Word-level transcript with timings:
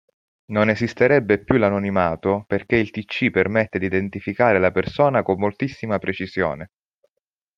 Non 0.45 0.69
esisterebbe 0.69 1.43
più 1.43 1.57
l'anonimato 1.59 2.43
perché 2.47 2.75
il 2.75 2.89
TC 2.89 3.29
permette 3.29 3.77
di 3.77 3.85
identificare 3.85 4.57
la 4.57 4.71
persona 4.71 5.21
con 5.21 5.37
moltissima 5.37 5.99
precisione. 5.99 6.71